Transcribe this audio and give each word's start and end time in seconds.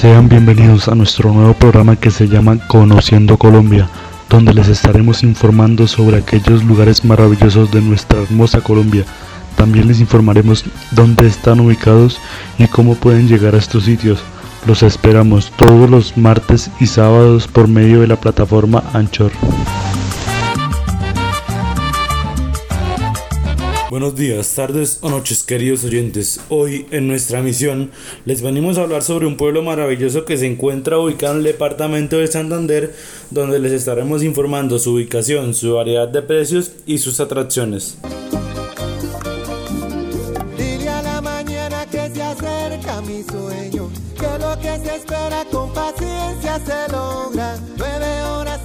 Sean 0.00 0.30
bienvenidos 0.30 0.88
a 0.88 0.94
nuestro 0.94 1.30
nuevo 1.30 1.52
programa 1.52 1.94
que 1.94 2.10
se 2.10 2.26
llama 2.26 2.56
Conociendo 2.68 3.36
Colombia, 3.36 3.86
donde 4.30 4.54
les 4.54 4.68
estaremos 4.68 5.22
informando 5.22 5.86
sobre 5.86 6.16
aquellos 6.16 6.64
lugares 6.64 7.04
maravillosos 7.04 7.70
de 7.70 7.82
nuestra 7.82 8.22
hermosa 8.22 8.62
Colombia. 8.62 9.04
También 9.56 9.88
les 9.88 10.00
informaremos 10.00 10.64
dónde 10.92 11.26
están 11.26 11.60
ubicados 11.60 12.18
y 12.56 12.66
cómo 12.68 12.94
pueden 12.94 13.28
llegar 13.28 13.54
a 13.54 13.58
estos 13.58 13.84
sitios. 13.84 14.20
Los 14.66 14.82
esperamos 14.82 15.52
todos 15.58 15.90
los 15.90 16.16
martes 16.16 16.70
y 16.80 16.86
sábados 16.86 17.46
por 17.46 17.68
medio 17.68 18.00
de 18.00 18.06
la 18.06 18.16
plataforma 18.16 18.82
Anchor. 18.94 19.32
Buenos 23.90 24.14
días, 24.14 24.54
tardes 24.54 24.98
o 25.00 25.10
noches 25.10 25.42
queridos 25.42 25.82
oyentes. 25.82 26.38
Hoy 26.48 26.86
en 26.92 27.08
nuestra 27.08 27.42
misión 27.42 27.90
les 28.24 28.40
venimos 28.40 28.78
a 28.78 28.82
hablar 28.82 29.02
sobre 29.02 29.26
un 29.26 29.36
pueblo 29.36 29.62
maravilloso 29.62 30.24
que 30.24 30.38
se 30.38 30.46
encuentra 30.46 30.96
ubicado 30.96 31.32
en 31.32 31.38
el 31.38 31.44
departamento 31.44 32.16
de 32.16 32.28
Santander, 32.28 32.94
donde 33.32 33.58
les 33.58 33.72
estaremos 33.72 34.22
informando 34.22 34.78
su 34.78 34.94
ubicación, 34.94 35.54
su 35.54 35.74
variedad 35.74 36.06
de 36.06 36.22
precios 36.22 36.70
y 36.86 36.98
sus 36.98 37.18
atracciones. 37.18 37.98
Dile 40.56 40.88
a 40.88 41.02
la 41.02 41.20
mañana 41.20 41.84
que 41.86 42.10
se 42.14 42.22
acerca 42.22 43.00
mi 43.00 43.24
sueño, 43.24 43.90
que 44.14 44.38
lo 44.38 44.56
que 44.60 44.88
se 44.88 44.96
espera 44.98 45.44
con 45.50 45.72
paciencia 45.74 46.60
se 46.64 46.92
logra. 46.92 47.58
Horas 48.38 48.60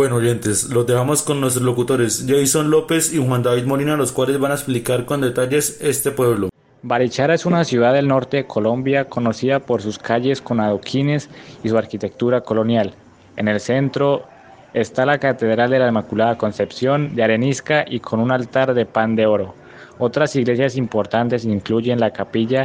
Bueno 0.00 0.16
oyentes, 0.16 0.70
los 0.70 0.86
dejamos 0.86 1.22
con 1.22 1.42
nuestros 1.42 1.62
locutores 1.62 2.24
Jason 2.26 2.70
López 2.70 3.12
y 3.12 3.18
Juan 3.22 3.42
David 3.42 3.66
Molina, 3.66 3.98
los 3.98 4.12
cuales 4.12 4.38
van 4.38 4.50
a 4.50 4.54
explicar 4.54 5.04
con 5.04 5.20
detalles 5.20 5.78
este 5.82 6.10
pueblo. 6.10 6.48
Barichara 6.82 7.34
es 7.34 7.44
una 7.44 7.64
ciudad 7.64 7.92
del 7.92 8.08
norte 8.08 8.38
de 8.38 8.46
Colombia 8.46 9.10
conocida 9.10 9.60
por 9.60 9.82
sus 9.82 9.98
calles 9.98 10.40
con 10.40 10.58
adoquines 10.58 11.28
y 11.62 11.68
su 11.68 11.76
arquitectura 11.76 12.40
colonial. 12.40 12.94
En 13.36 13.46
el 13.46 13.60
centro 13.60 14.24
está 14.72 15.04
la 15.04 15.18
Catedral 15.18 15.68
de 15.68 15.80
la 15.80 15.88
Inmaculada 15.88 16.38
Concepción 16.38 17.14
de 17.14 17.22
arenisca 17.22 17.84
y 17.86 18.00
con 18.00 18.20
un 18.20 18.32
altar 18.32 18.72
de 18.72 18.86
pan 18.86 19.16
de 19.16 19.26
oro. 19.26 19.54
Otras 19.98 20.34
iglesias 20.34 20.76
importantes 20.76 21.44
incluyen 21.44 22.00
la 22.00 22.10
capilla 22.10 22.64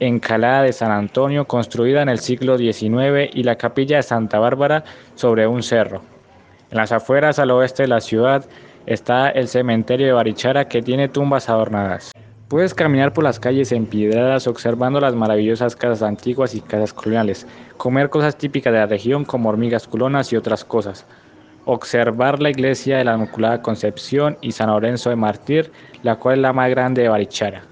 Encalada 0.00 0.62
de 0.62 0.72
San 0.72 0.90
Antonio, 0.90 1.44
construida 1.44 2.00
en 2.00 2.08
el 2.08 2.18
siglo 2.18 2.56
XIX, 2.56 3.30
y 3.34 3.42
la 3.42 3.56
capilla 3.56 3.96
de 3.96 4.02
Santa 4.02 4.38
Bárbara 4.38 4.84
sobre 5.14 5.46
un 5.46 5.62
cerro. 5.62 6.11
En 6.72 6.78
las 6.78 6.90
afueras 6.90 7.38
al 7.38 7.50
oeste 7.50 7.82
de 7.82 7.88
la 7.88 8.00
ciudad 8.00 8.46
está 8.86 9.28
el 9.28 9.46
cementerio 9.46 10.06
de 10.06 10.12
Barichara 10.14 10.68
que 10.68 10.80
tiene 10.80 11.06
tumbas 11.06 11.50
adornadas. 11.50 12.12
Puedes 12.48 12.72
caminar 12.72 13.12
por 13.12 13.24
las 13.24 13.38
calles 13.38 13.72
empedradas 13.72 14.46
observando 14.46 14.98
las 14.98 15.14
maravillosas 15.14 15.76
casas 15.76 16.02
antiguas 16.02 16.54
y 16.54 16.62
casas 16.62 16.94
coloniales, 16.94 17.46
comer 17.76 18.08
cosas 18.08 18.38
típicas 18.38 18.72
de 18.72 18.78
la 18.78 18.86
región 18.86 19.26
como 19.26 19.50
hormigas 19.50 19.86
culonas 19.86 20.32
y 20.32 20.36
otras 20.36 20.64
cosas, 20.64 21.04
observar 21.66 22.40
la 22.40 22.48
iglesia 22.48 22.96
de 22.96 23.04
la 23.04 23.16
Inmaculada 23.16 23.60
Concepción 23.60 24.38
y 24.40 24.52
San 24.52 24.70
Lorenzo 24.70 25.10
de 25.10 25.16
Martir, 25.16 25.70
la 26.02 26.16
cual 26.16 26.36
es 26.36 26.40
la 26.40 26.54
más 26.54 26.70
grande 26.70 27.02
de 27.02 27.10
Barichara. 27.10 27.64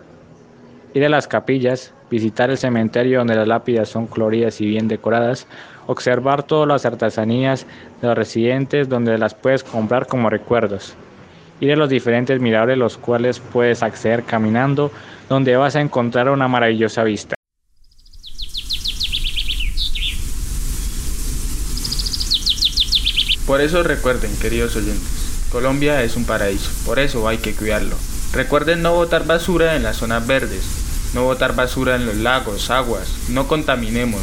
Ir 0.92 1.06
a 1.06 1.08
las 1.08 1.26
capillas, 1.26 1.94
visitar 2.10 2.50
el 2.50 2.58
cementerio 2.58 3.18
donde 3.18 3.36
las 3.36 3.46
lápidas 3.46 3.88
son 3.88 4.06
coloridas 4.06 4.60
y 4.60 4.66
bien 4.66 4.88
decoradas, 4.88 5.46
observar 5.86 6.42
todas 6.42 6.68
las 6.68 6.84
artesanías 6.84 7.66
de 8.02 8.08
los 8.08 8.16
residentes 8.16 8.88
donde 8.88 9.16
las 9.16 9.34
puedes 9.34 9.62
comprar 9.62 10.06
como 10.06 10.28
recuerdos. 10.28 10.94
Ir 11.60 11.72
a 11.72 11.76
los 11.76 11.88
diferentes 11.88 12.40
miradores 12.40 12.78
los 12.78 12.96
cuales 12.96 13.38
puedes 13.38 13.82
acceder 13.82 14.24
caminando, 14.24 14.90
donde 15.28 15.56
vas 15.56 15.76
a 15.76 15.80
encontrar 15.80 16.28
una 16.30 16.48
maravillosa 16.48 17.04
vista. 17.04 17.34
Por 23.46 23.60
eso 23.60 23.82
recuerden, 23.82 24.30
queridos 24.40 24.76
oyentes, 24.76 25.48
Colombia 25.50 26.02
es 26.04 26.16
un 26.16 26.24
paraíso, 26.24 26.70
por 26.86 27.00
eso 27.00 27.26
hay 27.26 27.38
que 27.38 27.52
cuidarlo. 27.52 27.96
Recuerden 28.32 28.80
no 28.80 28.94
botar 28.94 29.26
basura 29.26 29.74
en 29.74 29.82
las 29.82 29.96
zonas 29.96 30.24
verdes, 30.24 30.89
no 31.14 31.24
botar 31.24 31.54
basura 31.54 31.96
en 31.96 32.06
los 32.06 32.16
lagos, 32.16 32.70
aguas, 32.70 33.08
no 33.28 33.48
contaminemos. 33.48 34.22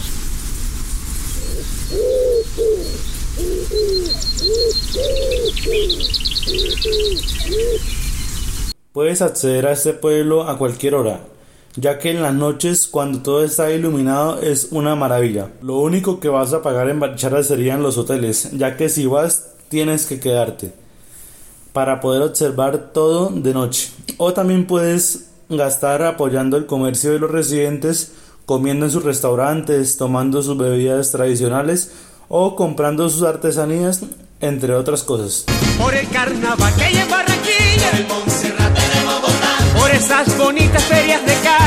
Puedes 8.92 9.22
acceder 9.22 9.68
a 9.68 9.74
este 9.74 9.94
pueblo 9.94 10.47
a 10.47 10.58
cualquier 10.58 10.96
hora, 10.96 11.20
ya 11.76 12.00
que 12.00 12.09
en 12.09 12.22
las 12.22 12.34
noches 12.34 12.88
cuando 12.88 13.20
todo 13.20 13.44
está 13.44 13.72
iluminado 13.72 14.42
es 14.42 14.70
una 14.72 14.96
maravilla. 14.96 15.52
Lo 15.62 15.78
único 15.78 16.20
que 16.20 16.30
vas 16.30 16.53
a 16.53 16.62
pagar 16.62 16.90
en 16.90 17.00
Barichara 17.00 17.44
serían 17.44 17.84
los 17.84 17.97
hoteles, 17.97 18.50
ya 18.53 18.76
que 18.76 18.90
si 18.90 19.06
vas 19.06 19.52
tienes 19.70 20.06
que 20.06 20.20
quedarte 20.20 20.72
para 21.74 22.00
poder 22.00 22.24
observar 22.24 22.92
todo 22.92 23.30
de 23.30 23.53
noche. 23.53 23.92
O 24.18 24.34
también 24.34 24.66
puedes 24.66 25.30
gastar 25.50 26.03
apoyando 26.03 26.58
el 26.58 26.66
comercio 26.66 27.12
de 27.12 27.19
los 27.19 27.31
residentes, 27.31 28.12
comiendo 28.46 28.85
en 28.85 28.91
sus 28.91 29.03
restaurantes, 29.03 29.97
tomando 29.97 30.41
sus 30.41 30.58
bebidas 30.58 31.12
tradicionales 31.12 31.91
o 32.30 32.56
comprando 32.56 33.09
sus 33.09 33.24
artesanías, 33.24 34.02
entre 34.40 34.74
otras 34.75 35.03
cosas. 35.03 35.46
Por 35.78 35.94
el 35.96 36.08
carnaval 36.09 36.74
que 36.75 36.84
hay 36.84 36.97
en 36.97 37.09
Barranquilla, 37.09 37.91
por 37.91 38.00
el 38.00 38.08
Montserrat 38.08 38.74
de 38.74 39.06
Bogotá, 39.06 39.80
por 39.80 39.91
esas 39.91 40.38
bonitas 40.38 40.84
ferias 40.84 41.25
de 41.25 41.34
Cali, 41.44 41.66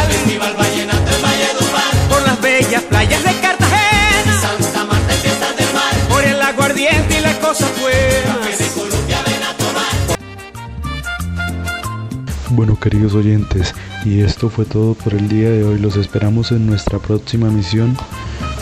queridos 12.80 13.14
oyentes, 13.14 13.74
y 14.04 14.20
esto 14.20 14.48
fue 14.50 14.64
todo 14.64 14.94
por 14.94 15.14
el 15.14 15.28
día 15.28 15.50
de 15.50 15.62
hoy. 15.62 15.78
Los 15.78 15.96
esperamos 15.96 16.50
en 16.50 16.66
nuestra 16.66 16.98
próxima 16.98 17.50
misión. 17.50 17.96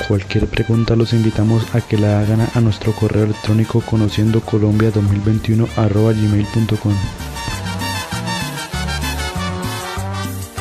Cualquier 0.08 0.46
pregunta 0.46 0.96
los 0.96 1.12
invitamos 1.12 1.64
a 1.74 1.80
que 1.80 1.96
la 1.96 2.20
hagan 2.20 2.46
a 2.54 2.60
nuestro 2.60 2.92
correo 2.92 3.24
electrónico 3.24 3.80
conociendo 3.80 4.40
colombia 4.40 4.90
2021 4.90 5.66
gmail.com. 5.76 7.37